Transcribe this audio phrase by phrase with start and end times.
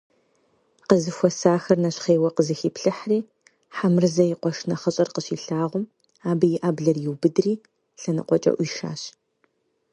[0.87, 3.19] Къызэхуэсахэр нэщхъейуэ къызэхиплъыхьри,
[3.75, 5.85] Хьэмырзэ и къуэш нэхъыщӀэр къыщилъагъум,
[6.29, 7.53] абы и Ӏэблэр иубыдри
[8.01, 9.01] лъэныкъуэкӀэ Ӏуишащ.